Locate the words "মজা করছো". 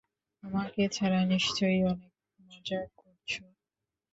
2.39-3.43